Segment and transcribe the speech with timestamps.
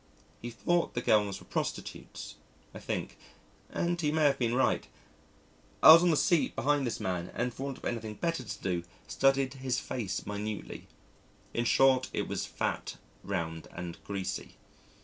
[0.41, 2.33] He thought the girls were prostitutes,
[2.73, 3.19] I think,
[3.69, 4.87] and he may have been right.
[5.83, 8.61] I was on the seat behind this man and for want of anything better to
[8.63, 10.87] do, studied his face minutely.
[11.53, 14.55] In short, it was fat, round, and greasy.